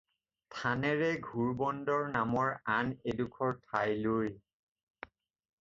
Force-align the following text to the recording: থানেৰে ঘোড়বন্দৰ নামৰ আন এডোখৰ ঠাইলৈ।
থানেৰে 0.53 1.09
ঘোড়বন্দৰ 1.27 2.07
নামৰ 2.15 2.49
আন 2.77 2.89
এডোখৰ 3.13 3.55
ঠাইলৈ। 3.69 4.33